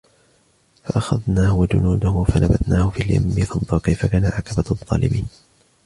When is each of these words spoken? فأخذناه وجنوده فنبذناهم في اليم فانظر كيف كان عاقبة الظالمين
فأخذناه 0.83 1.55
وجنوده 1.57 2.23
فنبذناهم 2.23 2.89
في 2.91 3.01
اليم 3.03 3.45
فانظر 3.45 3.79
كيف 3.79 4.05
كان 4.05 4.25
عاقبة 4.25 4.71
الظالمين 4.71 5.27